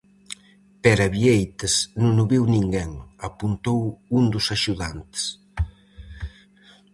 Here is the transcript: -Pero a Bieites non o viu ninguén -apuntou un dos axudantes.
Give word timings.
-Pero 0.79 1.01
a 1.07 1.09
Bieites 1.15 1.75
non 2.01 2.13
o 2.23 2.25
viu 2.31 2.43
ninguén 2.55 2.91
-apuntou 3.01 3.79
un 4.17 4.23
dos 4.33 4.45
axudantes. 4.55 5.23